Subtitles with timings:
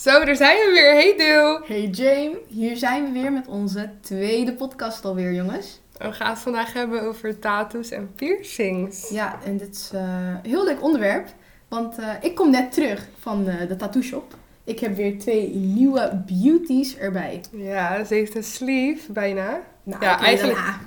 [0.00, 0.92] Zo, daar zijn we weer.
[0.94, 1.60] Hey Deel.
[1.64, 5.80] Hey Jane, hier zijn we weer met onze tweede podcast alweer, jongens.
[5.96, 9.08] We gaan het vandaag hebben over tattoos en piercings.
[9.08, 10.00] Ja, en dit is eh,
[10.42, 11.28] een heel leuk onderwerp,
[11.68, 14.34] want eh, ik kom net terug van eh, de tattoo shop.
[14.64, 17.40] Ik heb weer twee nieuwe beauties erbij.
[17.52, 19.60] Ja, ze heeft een sleeve bijna.
[19.82, 20.78] Nou, Ja, eigenlijk- daarna.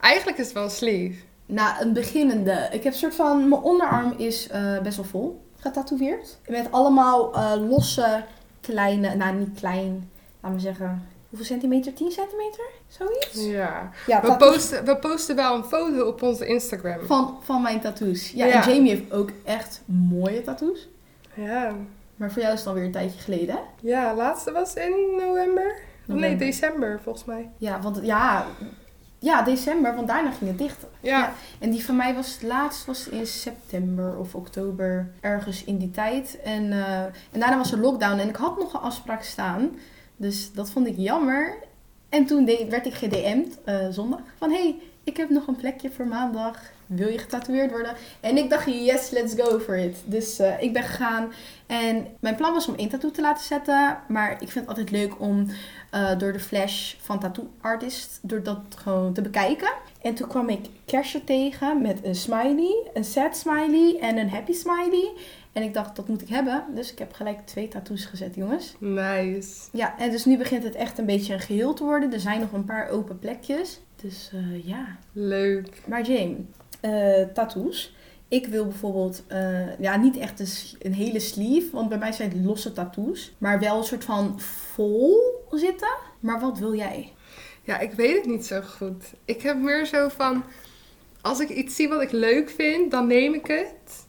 [0.00, 1.22] Eigenlijk is het wel een sleeve.
[1.46, 2.68] Na een beginnende.
[2.70, 4.48] Ik heb soort van, mijn onderarm is
[4.82, 6.38] best wel vol getatoeëerd.
[6.48, 7.32] Met allemaal
[7.68, 8.24] losse,
[8.62, 10.10] kleine, nou niet klein,
[10.40, 11.94] laten we zeggen, hoeveel centimeter?
[11.94, 12.64] 10 centimeter?
[12.88, 13.44] Zoiets?
[13.44, 13.90] Ja.
[14.06, 17.06] Ja, We posten, we posten wel een foto op onze Instagram.
[17.06, 18.30] van, van mijn tattoos.
[18.30, 18.66] Ja, Ja.
[18.66, 20.88] en Jamie heeft ook echt mooie tattoos.
[21.34, 21.74] Ja.
[22.16, 23.60] Maar voor jou is het alweer een tijdje geleden, hè?
[23.80, 24.94] Ja, laatste was in
[25.26, 25.74] november.
[26.06, 27.50] Nee, december volgens mij.
[27.56, 28.46] Ja, want ja,
[29.22, 30.86] ja, december, want daarna ging het dicht.
[31.00, 31.32] Ja.
[31.58, 35.90] En die van mij was het laatst was in september of oktober, ergens in die
[35.90, 36.40] tijd.
[36.44, 39.70] En, eh, en daarna was er lockdown en ik had nog een afspraak staan.
[40.16, 41.54] Dus dat vond ik jammer.
[42.08, 46.06] En toen werd ik gedM'd eh, zondag van hey, ik heb nog een plekje voor
[46.06, 46.60] maandag.
[46.86, 47.94] Wil je getatoeëerd worden?
[48.20, 49.96] En ik dacht, yes, let's go for it.
[50.04, 51.32] Dus eh, ik ben gegaan.
[51.66, 53.98] En mijn plan was om één tattoo te laten zetten.
[54.08, 55.46] Maar ik vind het altijd leuk om
[55.90, 59.72] eh, door de flash van Tattoo Artist, door dat gewoon te bekijken.
[60.02, 64.52] En toen kwam ik Kersje tegen met een smiley, een sad smiley en een happy
[64.52, 65.12] smiley.
[65.52, 66.64] En ik dacht, dat moet ik hebben.
[66.74, 68.74] Dus ik heb gelijk twee tattoos gezet, jongens.
[68.78, 69.68] Nice.
[69.72, 72.12] Ja, en dus nu begint het echt een beetje een geheel te worden.
[72.12, 73.80] Er zijn nog een paar open plekjes.
[73.96, 74.96] Dus eh, ja.
[75.12, 75.82] Leuk.
[75.86, 76.36] Maar Jane,
[76.80, 77.94] eh, tattoos.
[78.28, 82.30] Ik wil bijvoorbeeld, eh, ja, niet echt een, een hele sleeve, want bij mij zijn
[82.30, 83.32] het losse tattoos.
[83.38, 85.18] Maar wel een soort van vol
[85.50, 85.96] zitten.
[86.20, 87.12] Maar wat wil jij?
[87.62, 89.12] Ja, ik weet het niet zo goed.
[89.24, 90.44] Ik heb meer zo van...
[91.20, 94.06] Als ik iets zie wat ik leuk vind, dan neem ik het.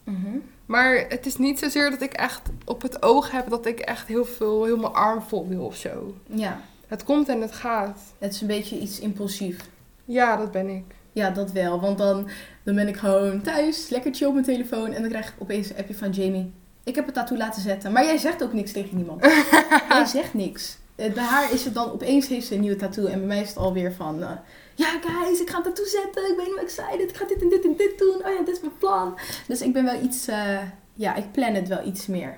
[0.73, 4.07] Maar het is niet zozeer dat ik echt op het oog heb dat ik echt
[4.07, 6.15] heel veel, heel mijn arm vol wil of zo.
[6.25, 7.99] Ja, Het komt en het gaat.
[8.19, 9.57] het is een beetje iets impulsief.
[10.05, 10.83] Ja, dat ben ik.
[11.11, 11.81] Ja, dat wel.
[11.81, 12.29] Want dan,
[12.63, 14.91] dan ben ik gewoon thuis, lekker chill op mijn telefoon.
[14.91, 16.51] En dan krijg ik opeens een appje van Jamie.
[16.83, 17.91] Ik heb het tattoo laten zetten.
[17.91, 19.25] Maar jij zegt ook niks tegen niemand.
[19.89, 20.77] jij zegt niks.
[20.95, 23.05] Eh, Bij haar is het dan opeens heeft ze een nieuwe tattoo.
[23.05, 24.23] En bij mij is het alweer van...
[24.23, 24.29] eh,
[24.75, 26.29] ja, guys, ik ga een tattoo zetten.
[26.29, 27.09] Ik ben heel excited.
[27.09, 28.15] Ik ga dit en dit en dit doen.
[28.15, 29.17] Oh ja, dit is mijn plan.
[29.47, 30.27] Dus ik ben wel iets...
[30.27, 30.59] eh,
[30.93, 32.37] ja, ik plan het wel iets meer.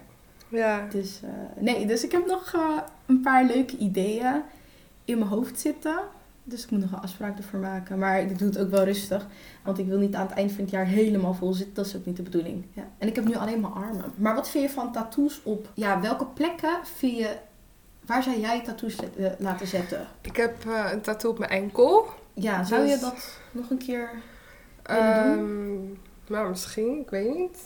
[0.50, 0.88] Ja.
[0.92, 1.20] Dus
[1.60, 2.54] nee, dus ik heb nog
[3.06, 4.42] een paar leuke ideeën
[5.06, 6.00] in mijn hoofd zitten.
[6.44, 8.00] Dus ik moet nog een afspraak ervoor maken.
[8.00, 9.28] Maar ik doe het ook wel rustig.
[9.64, 11.74] Want ik wil niet aan het eind van het jaar helemaal vol zitten.
[11.74, 12.66] Dat is ook niet de bedoeling.
[12.74, 12.88] Ja.
[12.98, 14.14] En ik heb nu alleen mijn armen.
[14.16, 15.70] Maar wat vind je van tattoos op...
[15.74, 17.36] Ja, welke plekken vind je...
[18.06, 20.08] Waar zou jij tattoos zet- eh, laten zetten?
[20.22, 22.06] Ik heb eh, een tattoo op mijn enkel.
[22.34, 24.10] Ja, zou je Dus- dat nog een keer...
[24.84, 25.84] Willen Ehm
[26.28, 27.00] nou, misschien.
[27.00, 27.58] Ik weet niet.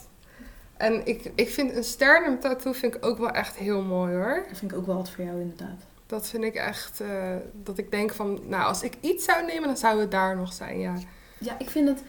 [0.78, 4.46] En ik, ik vind een sternum tattoo vind ik ook wel echt heel mooi hoor.
[4.50, 5.82] Dat vind ik ook wel wat voor jou inderdaad.
[6.06, 7.02] Dat vind ik echt...
[7.02, 8.40] eh, dat ik denk van...
[8.48, 10.94] Nou, als ik iets zou nemen, dan zou het daar nog zijn, ja.
[11.38, 12.04] Ja, ik vind het.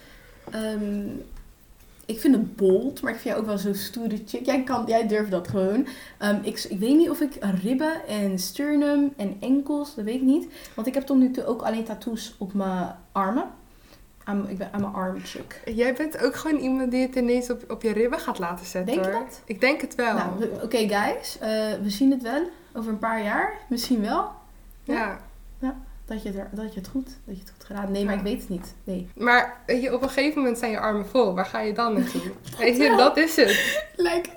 [0.50, 1.08] ehm,
[2.10, 4.46] ik vind het bold, maar ik vind jou ook wel zo'n stoere chick.
[4.46, 5.86] Jij, kan, jij durft dat gewoon.
[6.18, 10.22] Ehm, ik, ik weet niet of ik ribben en sternum en enkels, dat weet ik
[10.22, 10.48] niet.
[10.74, 13.44] Want ik heb tot nu toe ook alleen tattoos op mijn armen.
[14.24, 15.60] Aan- ik ben aan mijn arm chick.
[15.74, 18.94] Jij bent ook gewoon iemand die het ineens op, op je ribben gaat laten zetten
[18.94, 19.20] Denk je hoor.
[19.24, 19.42] dat?
[19.44, 20.14] Ik denk het wel.
[20.14, 21.48] Nou, oké guys, eh,
[21.82, 22.42] we zien het wel
[22.74, 23.52] over een paar jaar.
[23.68, 24.30] Misschien wel
[24.84, 25.20] ja.
[26.10, 27.92] Dat je, het dat je het goed, dat je het goed gedaan.
[27.92, 28.74] Nee, maar ik weet het niet.
[28.84, 29.08] Nee.
[29.16, 31.34] Maar weet je, op een gegeven moment zijn je armen vol.
[31.34, 32.20] Waar ga je dan naartoe?
[32.58, 32.96] Weet je, wel.
[32.96, 33.82] dat is het.
[33.96, 34.30] Like,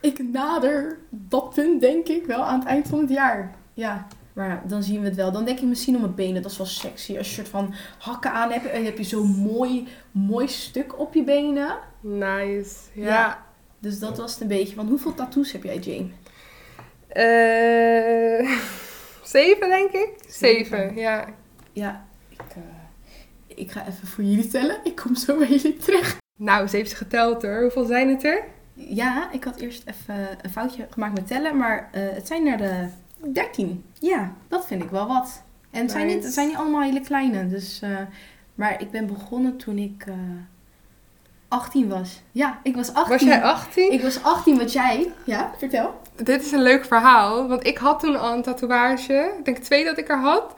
[0.00, 3.54] ik nader dat punt, denk ik, wel aan het eind van het jaar.
[3.74, 5.32] Ja, maar dan zien we het wel.
[5.32, 6.92] Dan denk ik misschien om mijn benen, dat is wel sexy.
[6.92, 10.48] Als je een soort van hakken aan hebt en dan heb je zo'n mooi, mooi
[10.48, 11.78] stuk op je benen.
[12.00, 12.74] Nice.
[12.92, 13.06] Ja.
[13.06, 13.44] Ja.
[13.78, 14.76] Dus dat was het een beetje.
[14.76, 16.08] Want hoeveel tattoos heb jij, Jane?
[17.08, 18.50] Eh,
[19.28, 20.10] zeven, denk ik.
[20.28, 20.78] Zeven.
[20.78, 21.26] Zeven, ja.
[21.72, 24.76] Ja, ik, eh, ik ga even voor jullie tellen.
[24.84, 26.16] Ik kom zo bij jullie terug.
[26.38, 27.60] Nou, ze heeft ze geteld hoor.
[27.60, 28.44] Hoeveel zijn het er?
[28.72, 32.56] Ja, ik had eerst even een foutje gemaakt met tellen, maar eh, het zijn er
[32.56, 32.88] de
[33.32, 33.84] 13.
[34.00, 35.42] Ja, dat vind ik wel wat.
[35.70, 37.46] En het, zijn, niet, het zijn niet allemaal hele kleine.
[37.48, 37.98] Dus, eh,
[38.54, 40.14] maar ik ben begonnen toen ik eh
[41.56, 42.20] 18 was.
[42.32, 43.12] Ja, ik was 18.
[43.12, 43.92] Was jij 18?
[43.92, 45.12] Ik was 18, wat jij?
[45.24, 46.00] Ja, vertel.
[46.16, 47.48] Dit is een leuk verhaal.
[47.48, 49.34] Want ik had toen al een tatoeage.
[49.38, 50.54] Ik denk twee dat ik er had.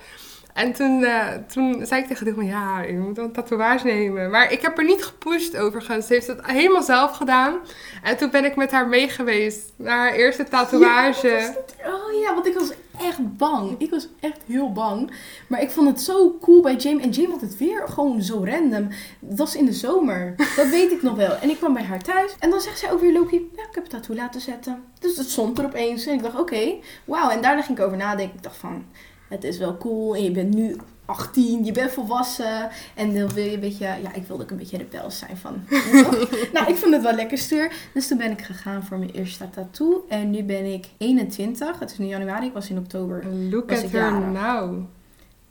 [0.58, 4.31] En toen, eh, toen zei ik tegen die van ja, je moet een tatoeage nemen.
[4.31, 6.06] Maar ik heb er niet gepusht overigens.
[6.06, 7.58] Ze heeft het helemaal zelf gedaan.
[8.02, 11.28] En toen ben ik met haar mee geweest naar haar eerste tatoeage.
[11.28, 11.55] Ja,
[11.94, 13.75] oh ja, want ik was echt bang.
[13.78, 15.12] Ik was echt heel bang.
[15.49, 17.02] Maar ik vond het zo cool bij Jane.
[17.02, 18.88] En Jane had het weer gewoon zo random.
[19.20, 20.34] Dat was in de zomer.
[20.56, 21.37] Dat weet ik nog wel.
[21.37, 22.34] En ik kwam bij haar thuis.
[22.38, 24.84] En dan zegt zij ook weer, Loki, ja, ik heb het tattoo laten zetten.
[25.00, 26.06] Dus het stond er opeens.
[26.06, 26.75] En ik dacht, oké,
[27.05, 27.31] wauw.
[27.31, 28.37] En daarna ging ik over nadenken.
[28.37, 28.84] Ik dacht van,
[29.28, 30.16] het is wel cool.
[30.16, 30.76] En je bent nu
[31.08, 32.69] 18, je bent volwassen.
[32.94, 35.62] En dan wil je een beetje, ja, ik wilde ook een beetje rebels zijn van.
[36.54, 37.90] nou, ik vond het wel lekker stuur.
[37.94, 40.04] Dus toen ben ik gegaan voor mijn eerste tattoo.
[40.08, 41.78] En nu ben ik 21.
[41.78, 43.26] Het is nu januari, ik was in oktober.
[43.50, 44.80] Look at her now.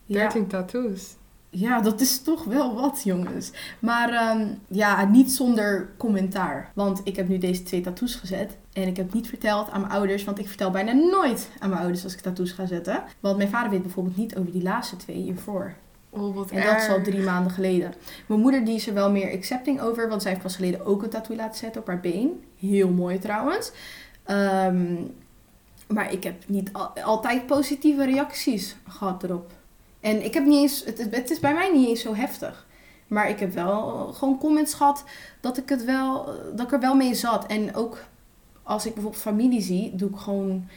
[0.05, 1.15] Ja, 13 tattoos.
[1.49, 3.51] ja, dat is toch wel wat, jongens.
[3.79, 6.71] Maar ehm, ja, niet zonder commentaar.
[6.73, 8.57] Want ik heb nu deze twee tattoos gezet.
[8.81, 11.81] En ik heb niet verteld aan mijn ouders, want ik vertel bijna nooit aan mijn
[11.81, 13.03] ouders als ik tattoos ga zetten.
[13.19, 15.73] Want mijn vader weet bijvoorbeeld niet over die laatste twee hiervoor.
[16.09, 17.03] Oh, wat En dat is al erg.
[17.03, 17.93] drie maanden geleden.
[18.27, 21.03] Mijn moeder die is er wel meer accepting over, want zij heeft pas geleden ook
[21.03, 22.43] een tattoo laten zetten op haar been.
[22.59, 23.71] Heel mooi trouwens.
[24.23, 24.95] Ehm,
[25.87, 29.51] maar ik heb niet al- altijd positieve reacties gehad erop.
[29.99, 32.65] En ik heb niet eens, het, het is bij mij niet eens zo heftig.
[33.07, 33.81] Maar ik heb wel
[34.13, 35.03] gewoon comments gehad
[35.41, 36.25] dat ik, het wel,
[36.55, 37.45] dat ik er wel mee zat.
[37.45, 37.97] En ook
[38.67, 40.67] als ik bijvoorbeeld familie zie, doe ik gewoon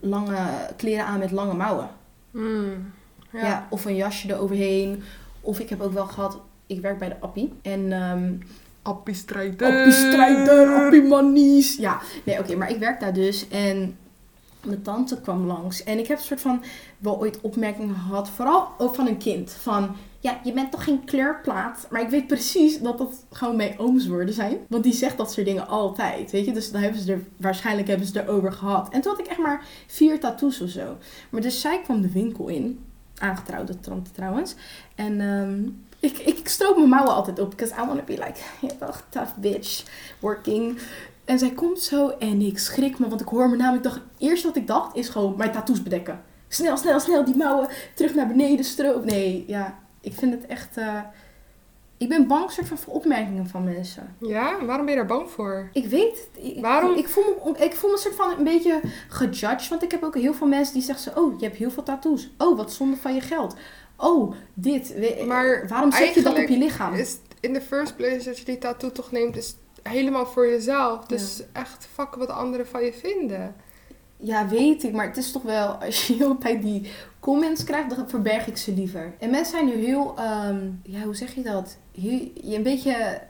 [0.00, 0.38] lange
[0.76, 1.88] kleren aan met lange mouwen.
[2.30, 2.92] Mm,
[3.32, 3.40] Ja.
[3.40, 3.66] ja.
[3.70, 5.02] of een jasje eroverheen.
[5.40, 7.52] Of ik heb ook wel gehad, ik werk bij de Appie.
[7.62, 8.32] En ehm
[8.82, 9.78] Appie strijder.
[9.78, 11.76] Appie strijder, Appie manies.
[11.76, 13.48] Ja, nee oké, maar ik werk daar dus.
[13.48, 13.96] En
[14.64, 15.84] mijn tante kwam langs.
[15.84, 16.62] En ik heb een soort van
[16.98, 18.28] wel ooit opmerkingen gehad.
[18.30, 19.52] Vooral ook van een kind.
[19.52, 21.86] Van, ja, je bent toch geen kleurplaat?
[21.90, 24.58] Maar ik weet precies dat dat gewoon mijn ooms woorden zijn.
[24.68, 26.52] Want die zegt dat soort dingen altijd, weet je.
[26.52, 28.88] Dus dan hebben ze er, waarschijnlijk hebben ze erover gehad.
[28.88, 30.96] En toen had ik echt maar vier tattoos of zo.
[31.30, 32.84] Maar dus zij kwam de winkel in.
[33.18, 34.54] Aangetrouwde tante trouwens.
[34.94, 35.62] En ehm,
[36.00, 37.50] ik, ik, ik stroop mijn mouwen altijd op.
[37.50, 38.40] Because I want to be like,
[38.78, 39.84] wel, tough bitch,
[40.18, 40.78] working.
[41.24, 43.08] En zij komt zo en ik schrik me.
[43.08, 45.82] Want ik hoor me namelijk, dacht, het eerste wat ik dacht is gewoon mijn tattoos
[45.82, 46.22] bedekken.
[46.48, 49.04] Snel, snel, snel, die mouwen terug naar beneden stroop.
[49.04, 50.76] Nee, ja, ik vind het echt...
[50.76, 51.00] eh,
[51.96, 54.16] ik ben bang soort van voor opmerkingen van mensen.
[54.20, 55.68] Ja, waarom ben je daar bang voor?
[55.72, 56.44] Ik weet het.
[56.44, 56.96] Ik, Waarom?
[56.96, 59.68] Ik voel, me, ik voel me soort van een beetje gejudged.
[59.68, 61.20] Want ik heb ook heel veel mensen die zeggen zo...
[61.20, 62.30] Oh, je hebt heel veel tattoos.
[62.38, 63.54] Oh, wat zonde van je geld.
[63.96, 64.94] Oh, dit.
[64.94, 66.94] We- Maar Waarom zet je dat op je lichaam?
[66.94, 71.06] Is in the first place dat je die tattoo toch neemt, is helemaal voor jezelf.
[71.06, 73.54] Dus echt fuck wat anderen van je vinden.
[74.20, 74.92] Ja, weet ik.
[74.92, 75.68] Maar het is toch wel...
[75.68, 76.90] Als je heel tijd die
[77.20, 77.96] comments krijgt...
[77.96, 79.12] Dan verberg ik ze liever.
[79.18, 80.14] En mensen zijn nu heel...
[80.16, 81.76] ehm, ja, hoe zeg je dat?
[82.00, 83.20] Heel, je een beetje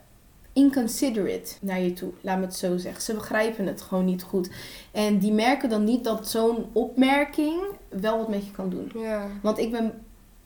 [0.52, 2.12] inconsiderate naar je toe.
[2.20, 3.02] Laat me het zo zeggen.
[3.02, 4.50] Ze begrijpen het gewoon niet goed.
[4.92, 7.62] En die merken dan niet dat zo'n opmerking...
[7.88, 8.90] wel wat met je kan doen.
[8.94, 9.26] Ja.
[9.42, 9.92] Want ik ben,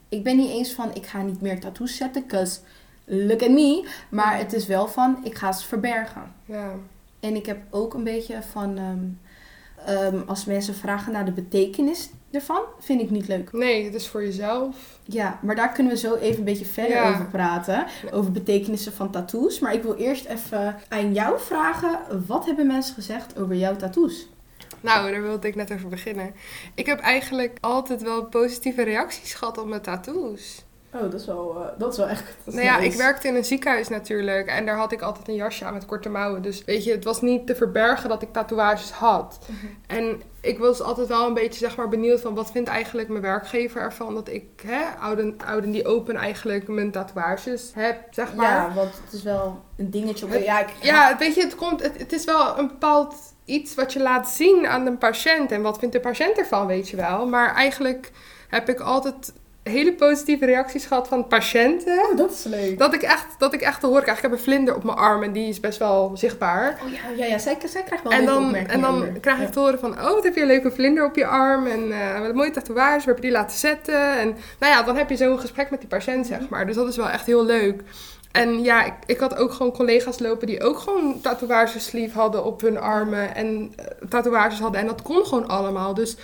[0.09, 2.59] ik ben niet eens van, ik ga niet meer tattoos zetten, cause
[3.05, 3.87] look at me.
[4.09, 6.33] Maar het is wel van, ik ga ze verbergen.
[6.45, 6.71] Ja.
[7.19, 9.24] En ik heb ook een beetje van, ehm,
[9.85, 13.51] ehm, als mensen vragen naar de betekenis ervan, vind ik niet leuk.
[13.53, 14.75] Nee, het is voor jezelf.
[15.03, 17.09] Ja, maar daar kunnen we zo even een beetje verder Ja.
[17.13, 17.85] over praten.
[18.11, 19.59] Over betekenissen van tattoos.
[19.59, 24.27] Maar ik wil eerst even aan jou vragen, wat hebben mensen gezegd over jouw tattoos?
[24.81, 26.33] Nou, daar wilde ik net over beginnen.
[26.75, 30.63] Ik heb eigenlijk altijd wel positieve reacties gehad op mijn tattoos.
[30.95, 32.35] Oh, dat is wel, dat is wel echt...
[32.45, 34.47] Nou ja, ik werkte in een ziekenhuis natuurlijk.
[34.47, 36.41] En daar had ik altijd een jasje aan met korte mouwen.
[36.41, 39.39] Dus weet je, het was niet te verbergen dat ik tatoeages had.
[39.87, 43.21] En ik was altijd wel een beetje zeg maar benieuwd van wat vindt eigenlijk mijn
[43.21, 48.45] werkgever ervan dat ik, hè, ouden, ouden die open eigenlijk mijn tatoeages heb, zeg maar.
[48.45, 50.25] Ja, want het is wel een dingetje.
[50.25, 53.15] Op, ja, ik, Ja, weet je, het, komt, het, het is wel een bepaald
[53.45, 55.51] iets wat je laat zien aan een patiënt.
[55.51, 57.27] En wat vindt de patiënt ervan, weet je wel.
[57.27, 58.11] Maar eigenlijk
[58.49, 59.33] heb ik altijd
[59.69, 61.97] hele positieve reacties gehad van patiënten.
[62.11, 62.77] Oh, dat is leuk.
[62.77, 64.17] Dat ik echt, dat ik echt te horen krijg.
[64.17, 66.79] Ik heb een vlinder op mijn arm en die is best wel zichtbaar.
[66.85, 69.07] Oh ja, ja, ja zij, zij krijgt wel En dan, en dan over.
[69.21, 69.49] krijg ik Ja.
[69.49, 71.65] te horen van, oh, wat heb je een leuke vlinder op je arm.
[71.67, 74.17] En eh, wat een mooie tatoeage, waar heb je die laten zetten?
[74.19, 74.27] En
[74.59, 76.65] nou ja, dan heb je zo'n gesprek met die patiënt, zeg maar.
[76.65, 77.81] Dus dat is wel echt heel leuk.
[78.31, 82.43] En ja, ik, ik had ook gewoon collega's lopen die ook gewoon tatoeages sleeve hadden
[82.45, 83.35] op hun armen.
[83.35, 84.81] En eh, tatoeages hadden.
[84.81, 85.93] En dat kon gewoon allemaal.
[85.93, 86.15] Dus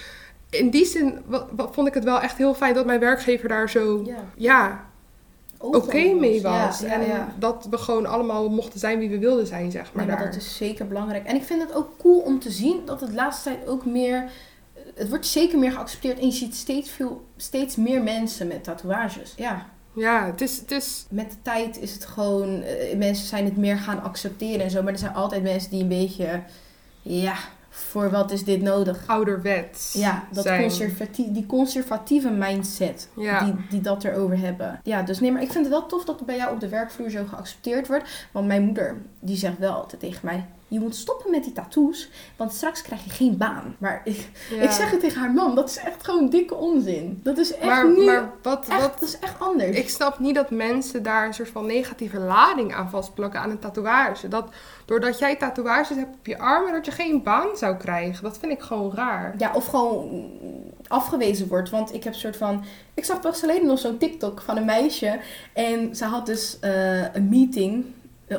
[0.51, 3.49] in die zin wa- wa- vond ik het wel echt heel fijn dat mijn werkgever
[3.49, 4.15] daar zo, Ja.
[4.37, 4.85] ja,
[5.57, 6.79] oké mee was.
[6.79, 7.33] Ja, en ja.
[7.39, 10.05] dat we gewoon allemaal mochten zijn wie we wilden zijn, zeg maar.
[10.05, 10.33] Nee, maar daar.
[10.33, 11.25] dat is zeker belangrijk.
[11.25, 14.29] En ik vind het ook cool om te zien dat het laatste tijd ook meer...
[14.95, 19.33] Het wordt zeker meer geaccepteerd en je ziet steeds, veel, steeds meer mensen met tatoeages.
[19.37, 19.65] Ja,
[19.95, 22.61] Ja, het is, het is met de tijd is het gewoon...
[22.61, 24.83] eh, mensen zijn het meer gaan accepteren en zo.
[24.83, 26.41] Maar er zijn altijd mensen die een beetje...
[27.01, 27.35] Ja,
[27.73, 29.03] voor wat is dit nodig?
[29.07, 29.93] ouderwets.
[29.93, 30.61] Ja, dat zijn.
[30.61, 33.43] conservatie, die conservatieve mindset Ja.
[33.43, 34.79] die, die dat erover hebben.
[34.83, 36.69] Ja, dus nee, maar ik vind het wel tof dat het bij jou op de
[36.69, 38.27] werkvloer zo geaccepteerd wordt.
[38.31, 40.45] Want mijn moeder, die zegt wel altijd tegen mij...
[40.71, 43.75] je moet stoppen met die tattoos, want straks krijg je geen baan.
[43.77, 44.61] Maar ik, Ja.
[44.61, 47.19] ik zeg het tegen haar man, dat is echt gewoon dikke onzin.
[47.23, 49.77] Dat is echt maar, nu, maar wat, echt, wat, dat is echt anders.
[49.77, 53.59] ik snap niet dat mensen daar een soort van negatieve lading aan vastplakken aan een
[53.59, 54.27] tatoeage.
[54.27, 54.49] Dat
[54.85, 58.23] doordat jij tatoeages hebt op je armen, dat je geen baan zou krijgen.
[58.23, 59.33] Dat vind ik gewoon raar.
[59.37, 60.29] Ja, of gewoon
[60.87, 61.69] afgewezen wordt.
[61.69, 62.63] Want ik heb een soort van.
[62.93, 65.19] Ik zag pas geleden nog zo'n TikTok van een meisje.
[65.53, 67.85] En ze had dus eh, een meeting.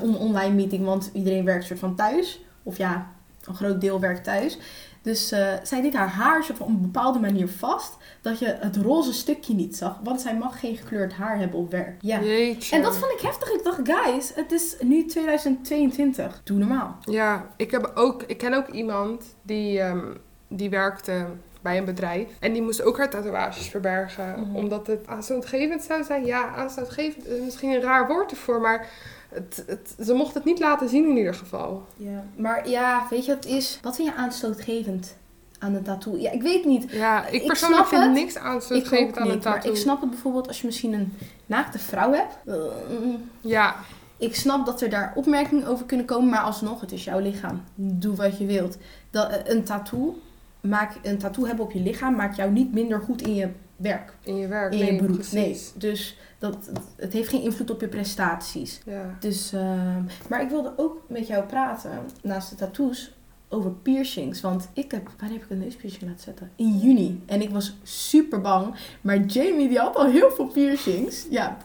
[0.01, 2.45] Een online meeting, want iedereen werkt soort van thuis.
[2.63, 3.13] Of ja,
[3.45, 4.59] een groot deel werkt thuis.
[5.03, 7.97] Dus eh, zij deed haar haar van op een bepaalde manier vast.
[8.21, 9.99] Dat je het roze stukje niet zag.
[10.03, 11.97] Want zij mag geen gekleurd haar hebben op werk.
[12.01, 12.21] Ja.
[12.21, 12.77] Jeetje.
[12.77, 13.51] En dat vond ik heftig.
[13.53, 16.41] Ik dacht, guys, het is nu 2022.
[16.45, 16.97] Doe normaal.
[17.01, 20.05] Ja, ik, heb ook, ik ken ook iemand die, ehm,
[20.49, 21.27] die werkte
[21.63, 22.29] bij een bedrijf.
[22.41, 24.41] En die moest ook haar tatoeages verbergen.
[24.41, 24.57] Mhm.
[24.57, 26.25] Omdat het aanstootgevend zou zijn.
[26.25, 28.61] Ja, aanstootgevend is misschien een raar woord ervoor.
[28.61, 28.89] Maar
[29.33, 31.87] het, het, ze mocht het niet laten zien in ieder geval.
[31.97, 32.25] Ja.
[32.37, 33.79] Maar ja, weet je wat het is?
[33.83, 35.17] Wat vind je aanstootgevend
[35.59, 36.17] aan een tattoo?
[36.19, 36.91] Ja, ik weet niet.
[36.91, 38.13] Ja, ik persoonlijk vind het.
[38.13, 39.71] niks Ik aanstootgevend aan een maar tattoo.
[39.73, 41.13] ik snap het bijvoorbeeld als je misschien een
[41.47, 42.35] naakte vrouw hebt.
[42.47, 42.55] Eh,
[43.41, 43.75] Ja,
[44.17, 47.63] Ik snap dat er daar opmerkingen over kunnen komen, maar alsnog, het is jouw lichaam.
[47.75, 48.77] Doe wat je wilt.
[49.11, 50.19] Dat, eh, een, tattoo,
[50.61, 54.13] maak, een tattoo hebben op je lichaam maakt jou niet minder goed in je werk,
[54.23, 54.73] in je werk.
[54.73, 55.23] in nee, je beroep.
[55.33, 58.81] Nee, dus dat, het heeft geen invloed op je prestaties.
[58.85, 59.17] Ja.
[59.21, 61.91] Dus, ehm, maar ik wilde ook met jou praten,
[62.23, 63.13] naast de tattoos,
[63.49, 64.41] over piercings.
[64.41, 66.51] Want ik heb, wanneer heb ik een neuspiercing laten zetten?
[66.57, 67.23] In juni.
[67.27, 68.75] En ik was super bang.
[69.01, 71.27] Maar Jamie, die had al heel veel piercings.
[71.31, 71.57] Ja,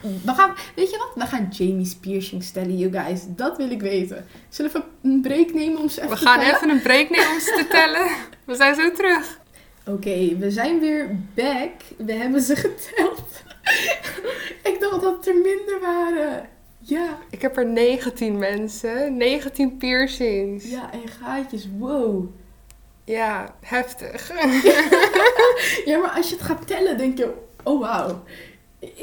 [0.00, 1.10] we gaan, weet je wat?
[1.24, 3.20] We gaan Jamie's piercings stellen, you guys.
[3.26, 4.26] Dat wil ik weten.
[4.48, 6.54] Zullen we even een break nemen om ze even We te gaan tellen?
[6.54, 8.08] even een break nemen om ze te tellen.
[8.44, 9.38] We zijn zo terug.
[9.86, 11.72] Oké, we zijn weer back.
[11.96, 13.27] We hebben ze geteld.
[14.70, 16.48] ik dacht dat het er minder waren.
[16.78, 19.16] Ja, Ik heb er 19 mensen.
[19.16, 20.64] 19 piercings.
[20.70, 21.68] ja, en gaatjes.
[21.78, 22.24] Wow.
[23.04, 24.30] Ja, heftig.
[25.84, 27.32] Ja, maar als je het gaat tellen, denk je,
[27.62, 28.22] oh wauw.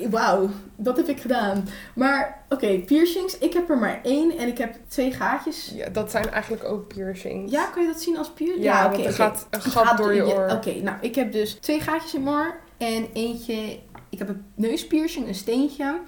[0.09, 1.67] Wauw, dat heb ik gedaan.
[1.95, 3.37] Maar oké, piercings.
[3.37, 5.71] Ik heb er maar één en ik heb twee gaatjes.
[5.75, 7.51] Ja, dat zijn eigenlijk ook piercings.
[7.51, 8.63] Ja, kan je dat zien als piercing?
[8.63, 9.13] Ja, oké, want er oké.
[9.13, 10.49] gaat een gat gaat door je oor.
[10.51, 13.79] Oké, nou, ik heb dus twee gaatjes in mijn oor en eentje...
[14.15, 15.99] Ik heb een neuspiercing, een steentje.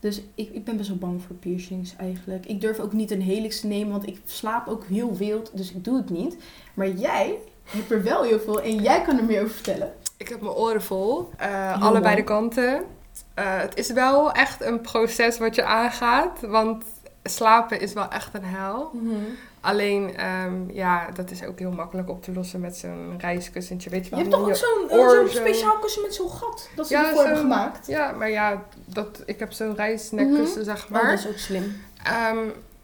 [0.00, 2.46] Dus ik, ik ben best wel bang voor piercings eigenlijk.
[2.46, 5.50] Ik durf ook niet een helix te nemen, want ik slaap ook heel wild.
[5.54, 6.36] Dus ik doe het niet.
[6.74, 9.92] Maar jij hebt er wel heel veel en jij kan er meer over vertellen.
[10.16, 11.30] Ik heb mijn oren vol.
[11.36, 12.84] eh, allebei de kanten.
[13.34, 16.40] Eh, het is wel echt een proces wat je aangaat.
[16.40, 16.84] Want
[17.28, 18.90] slapen is wel echt een hel.
[19.60, 23.90] Alleen, ehm, ja, dat is ook heel makkelijk op te lossen met zo'n reiskussentje.
[23.90, 24.24] Weet je Je wel?
[24.24, 27.18] hebt toch ook je zo'n zo- speciaal kussen met zo'n gat dat ze Ja, ervoor
[27.24, 27.86] hebben zo'n- gemaakt?
[27.86, 31.10] Ja, maar ja, dat, ik heb zo'n reisnekkussen, zeg Maar maar.
[31.12, 31.82] Oh, dat is ook slim.
[32.04, 32.38] Ehm,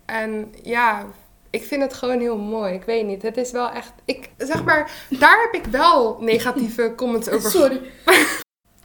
[0.04, 1.04] en ja,
[1.50, 2.72] ik vind het gewoon heel mooi.
[2.74, 3.22] Ik weet niet.
[3.22, 3.92] Het is wel echt.
[4.04, 7.50] Ik zeg maar, daar heb ik wel negatieve comments over.
[7.60, 7.80] Sorry.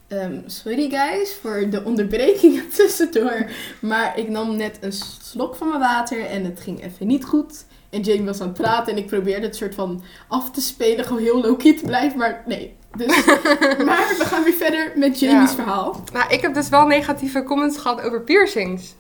[0.08, 3.50] Ehm, sorry guys voor de onderbrekingen tussendoor.
[3.82, 7.66] Maar ik nam net een slok van mijn water en het ging even niet goed.
[7.90, 11.06] En Jamie was aan het praten en ik probeerde het soort van af te spelen.
[11.06, 12.76] Gewoon heel low-key te blijven, maar nee.
[12.98, 13.08] Dus,
[13.88, 15.56] maar we gaan weer verder met Jamie's Ja.
[15.56, 16.04] verhaal.
[16.14, 18.96] Nou, ik heb dus wel negatieve comments gehad over piercings.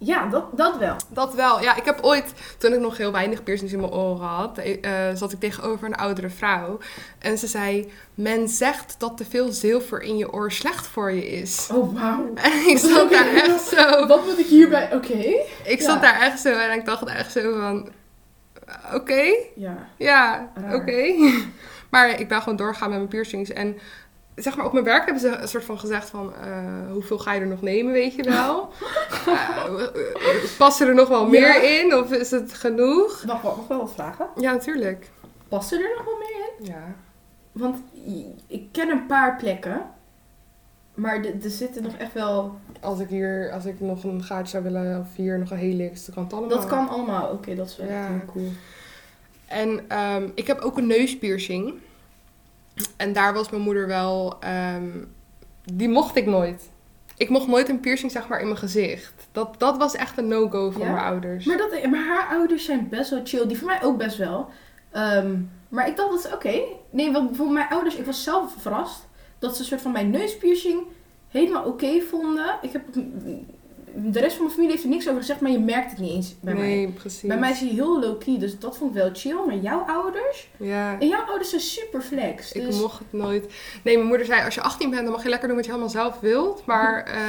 [0.00, 0.96] Ja, dat, dat wel.
[1.08, 1.62] Dat wel.
[1.62, 4.92] Ja, ik heb ooit, toen ik nog heel weinig piercings in mijn oren had, eh,
[5.14, 6.78] zat ik tegenover een oudere vrouw.
[7.18, 11.28] En ze zei, men zegt dat te veel zilver in je oor slecht voor je
[11.28, 11.68] is.
[11.72, 12.30] Oh, wauw.
[12.42, 14.06] En ik zat daar echt zo...
[14.06, 14.94] Wat moet ik hierbij...
[14.94, 15.18] Oké.
[15.64, 15.84] Ik Ja.
[15.84, 17.88] zat daar echt zo en ik dacht echt zo van...
[18.94, 19.88] Oké, Ja.
[19.96, 21.02] ja, oké.
[21.90, 23.50] Maar ik ben gewoon doorgaan met mijn piercings.
[23.52, 23.78] En
[24.42, 26.32] zeg maar, op mijn werk hebben ze een soort van gezegd van...
[26.34, 28.68] eh, hoeveel ga je er nog nemen, weet je wel?
[29.26, 31.28] Eh, passen er nog wel Ja.
[31.28, 31.94] meer in?
[31.94, 33.24] Of is het genoeg?
[33.26, 34.26] Mag, ik wel wat vragen?
[34.36, 35.10] Ja, natuurlijk.
[35.48, 36.64] Past er nog wel meer in?
[36.66, 36.94] Ja.
[37.52, 37.76] Want
[38.46, 39.82] ik ken een paar plekken.
[40.94, 42.58] Maar er zitten nog echt wel...
[42.80, 46.04] Als ik hier, als ik nog een gaatje zou willen, of hier nog een helix,
[46.04, 46.56] dan kan het allemaal.
[46.56, 47.30] Dat kan allemaal.
[47.30, 48.00] Oké, dat is wel Ja.
[48.00, 48.48] echt heel cool.
[49.46, 51.74] En ehm, ik heb ook een neuspiercing.
[52.96, 54.36] En daar was mijn moeder wel...
[54.40, 54.88] ehm,
[55.74, 56.70] die mocht ik nooit.
[57.16, 59.28] Ik mocht nooit een piercing, zeg maar, in mijn gezicht.
[59.32, 60.92] Dat, dat was echt een no-go voor Ja?
[60.92, 61.44] mijn ouders.
[61.44, 63.46] Maar, dat, maar haar ouders zijn best wel chill.
[63.46, 64.48] Die voor mij ook best wel.
[64.90, 65.36] Ehm,
[65.68, 66.60] maar ik dacht dat oké.
[66.90, 69.06] Nee, want voor mijn ouders, ik was zelf verrast
[69.38, 70.82] dat ze een soort van mijn neuspiercing
[71.28, 72.58] helemaal oké vonden.
[72.62, 72.82] Ik heb,
[73.94, 76.10] de rest van mijn familie heeft er niks over gezegd, maar je merkt het niet
[76.10, 76.62] eens bij mij.
[76.66, 77.28] nee, precies.
[77.28, 79.46] Bij mij is hij heel low-key, dus dat vond ik wel chill.
[79.46, 80.48] Maar jouw ouders?
[80.56, 82.52] Ja, En jouw ouders zijn super flex.
[82.52, 83.46] ik Dus mocht het nooit.
[83.84, 85.70] Nee, mijn moeder zei, als je 18 bent, dan mag je lekker doen wat je
[85.72, 86.62] helemaal zelf wilt.
[86.66, 87.20] Maar eh,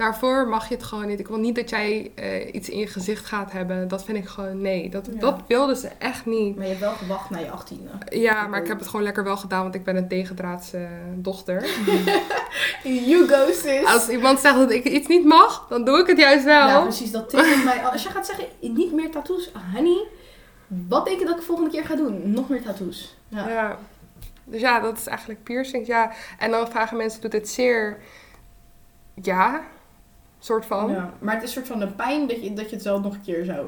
[0.00, 1.20] daarvoor mag je het gewoon niet.
[1.20, 3.88] Ik wil niet dat jij eh, iets in je gezicht gaat hebben.
[3.88, 4.88] Dat vind ik gewoon, nee.
[4.90, 5.18] Dat, Ja.
[5.18, 6.54] dat wilden ze echt niet.
[6.56, 7.90] Maar je hebt wel gewacht naar je achttiende.
[8.08, 11.64] Ja, maar ik heb het gewoon lekker wel gedaan, want ik ben een tegendraadse dochter.
[12.82, 13.84] You go, sis.
[13.84, 16.66] Als iemand zegt dat ik iets niet mag, dan doe ik het juist wel.
[16.68, 17.10] Ja, precies.
[17.10, 17.84] Dat tekent mij.
[17.84, 20.06] Als je gaat zeggen, niet meer tattoos, honey.
[20.66, 22.32] Wat denk je dat ik volgende keer ga doen?
[22.32, 23.16] Nog meer tattoos.
[23.28, 23.48] Ja.
[23.48, 23.78] Ja.
[24.44, 25.88] Dus ja, dat is eigenlijk piercings.
[25.88, 26.12] Ja.
[26.38, 27.98] En dan vragen mensen, doet het zeer?
[29.14, 29.60] Ja,
[30.44, 30.90] soort van.
[30.90, 33.02] Ja, Maar het is een soort van een pijn dat je, dat je het zelf
[33.02, 33.66] nog een keer zou...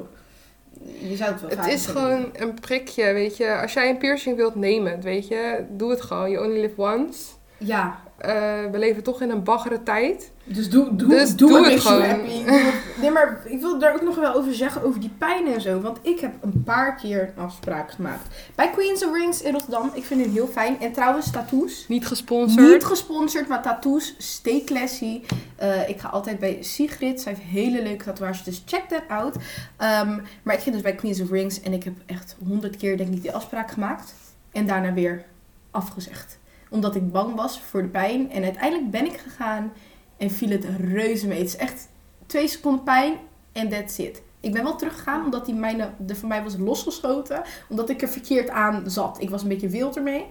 [1.00, 3.60] Je zou het wel Het is kunnen gewoon een prikje, weet je.
[3.60, 6.30] Als jij een piercing wilt nemen, weet je, doe het gewoon.
[6.30, 7.22] You only live once.
[7.58, 10.30] Ja, Eh, we leven toch in een baggere tijd.
[10.44, 12.02] dus doe, doe, Dus doe, het gewoon.
[12.02, 12.44] happy.
[13.00, 15.80] Nee, maar ik wil daar ook nog wel over zeggen, over die pijn en zo.
[15.80, 18.26] Want ik heb een paar keer een afspraak gemaakt.
[18.54, 19.90] Bij Queens of Rings in Rotterdam.
[19.94, 20.80] Ik vind het heel fijn.
[20.80, 21.84] En trouwens, tattoos.
[21.88, 22.68] Niet gesponsord.
[22.68, 24.14] Niet gesponsord, maar tattoos.
[24.18, 25.20] Stay classy.
[25.56, 27.20] Eh, ik ga altijd bij Sigrid.
[27.20, 29.36] Zij heeft hele leuke tatoeages, dus check that out.
[29.76, 32.96] Ehm, maar ik ging dus bij Queens of Rings en ik heb echt honderd keer
[32.96, 34.14] denk ik die afspraak gemaakt.
[34.52, 35.24] En daarna weer
[35.70, 36.40] afgezegd.
[36.72, 38.30] Omdat ik bang was voor de pijn.
[38.30, 39.72] En uiteindelijk ben ik gegaan
[40.16, 41.38] en viel het reuze mee.
[41.38, 41.88] Het is echt
[42.26, 43.14] twee seconden pijn
[43.52, 44.22] en that's it.
[44.40, 47.42] Ik ben wel teruggegaan omdat die mijne, de van mij was losgeschoten.
[47.68, 49.20] Omdat ik er verkeerd aan zat.
[49.20, 50.26] Ik was een beetje wild ermee.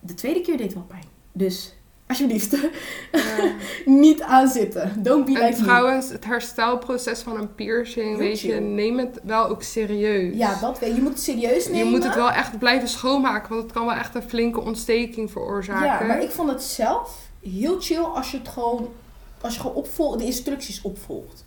[0.00, 1.04] De tweede keer deed wel pijn.
[1.32, 1.74] Dus
[2.10, 2.56] alsjeblieft,
[3.12, 3.52] Ja.
[3.84, 5.02] niet aanzitten.
[5.02, 5.64] Don't be En like me.
[5.64, 10.36] trouwens, het herstelproces van een piercing, weet je, neem het wel ook serieus.
[10.36, 10.94] Ja, dat weet je.
[10.96, 11.78] Je moet het serieus nemen.
[11.78, 15.30] Je moet het wel echt blijven schoonmaken, want het kan wel echt een flinke ontsteking
[15.30, 15.86] veroorzaken.
[15.86, 18.88] Ja, maar ik vond het zelf heel chill als je het gewoon,
[19.40, 21.44] als je gewoon opvolgt, de instructies opvolgt.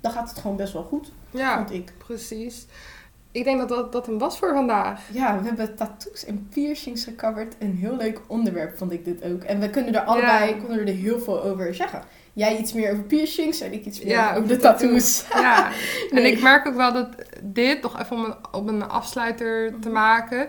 [0.00, 1.92] Dan gaat het gewoon best wel goed, Ja, vond ik.
[2.06, 2.66] precies.
[3.36, 5.00] Ik denk dat dat, dat hem was voor vandaag.
[5.12, 7.54] Ja, we hebben tattoos en piercings gecoverd.
[7.58, 9.42] Een heel leuk onderwerp vond ik dit ook.
[9.42, 10.56] En we kunnen er allebei Ja.
[10.56, 12.02] konden er heel veel over zeggen.
[12.32, 15.22] Jij iets meer over piercings en ik iets meer Ja, over de tattoos.
[15.22, 15.42] tattoos.
[15.42, 15.70] Ja,
[16.18, 17.08] en ik merk ook wel dat
[17.42, 19.92] dit, nog even om een, om een afsluiter te Mhm.
[19.92, 20.48] maken,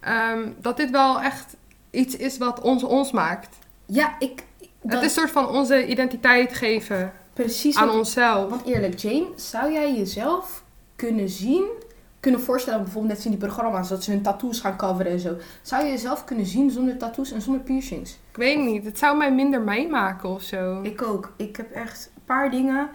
[0.00, 1.56] ehm, dat dit wel echt
[1.90, 3.56] iets is wat ons ons maakt.
[3.86, 4.42] Ja, ik...
[4.82, 8.50] Dat, Het is een soort van onze identiteit geven precies aan wat onszelf.
[8.50, 10.62] Want eerlijk, Jane, zou jij jezelf
[10.96, 11.64] kunnen zien,
[12.22, 15.36] kunnen voorstellen, bijvoorbeeld net in die programma's, dat ze hun tattoos gaan coveren en zo.
[15.62, 18.18] Zou je jezelf kunnen zien zonder tattoos en zonder piercings?
[18.30, 20.82] Ik weet niet, het zou mij minder mij maken of zo.
[20.82, 21.32] Ik ook.
[21.36, 22.90] Ik heb echt een paar dingen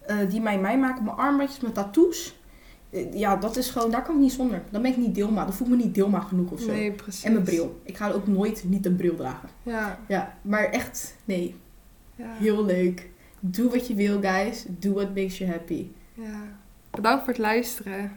[0.00, 1.04] eh, die mij mij maken.
[1.04, 2.38] Mijn armbandjes, mijn tattoos.
[2.90, 4.62] Eh, ja, dat is gewoon, daar kan ik niet zonder.
[4.70, 5.44] Dan ben ik niet Dilma.
[5.44, 6.72] Dan voel ik me niet Dilma genoeg of zo.
[6.72, 7.24] Nee, precies.
[7.24, 7.80] En mijn bril.
[7.82, 9.48] Ik ga ook nooit niet een bril dragen.
[9.62, 11.56] Ja, Ja, maar echt, nee.
[12.16, 13.08] ja, Heel leuk.
[13.40, 14.64] Doe wat je wil, guys.
[14.68, 15.86] Do what makes you happy.
[16.14, 16.58] ja.
[16.90, 18.12] Bedankt voor het luisteren.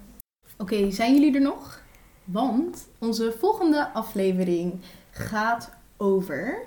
[0.58, 1.82] Oké, zijn jullie er nog?
[2.24, 4.74] Want onze volgende aflevering
[5.12, 6.58] gaat over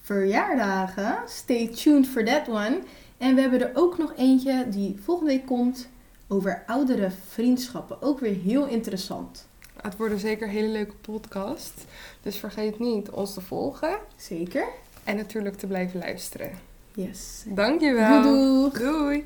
[0.00, 1.16] verjaardagen.
[1.26, 2.78] Stay tuned for that one.
[3.18, 5.88] En we hebben er ook nog eentje die volgende week komt
[6.28, 8.02] over oudere vriendschappen.
[8.02, 9.46] Ook weer heel interessant.
[9.82, 11.84] Het wordt een zeker een hele leuke podcast.
[12.22, 14.64] Dus vergeet niet ons te volgen Zeker?
[15.04, 16.50] en natuurlijk te blijven luisteren.
[16.94, 17.44] Yes.
[17.46, 18.22] Dankjewel.
[18.22, 18.90] Doei doei.
[18.90, 19.14] Doei.